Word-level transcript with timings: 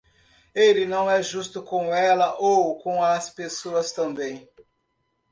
Ele 0.55 0.87
não 0.87 1.07
é 1.07 1.21
justo 1.21 1.61
com 1.61 1.93
ela 1.93 2.35
ou 2.39 2.75
com 2.79 3.03
as 3.03 3.29
pessoas 3.29 3.91
também. 3.91 4.49